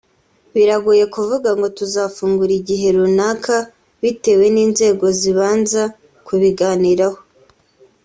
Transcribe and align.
Biragoye 0.55 1.03
kuvuga 1.15 1.49
ngo 1.57 1.67
tuzafungura 1.77 2.53
igihe 2.59 2.87
runaka 2.97 3.55
bitewe 4.01 4.45
n’inzego 4.55 5.05
z’ibanza 5.19 5.83
kubiganiraho 6.25 7.19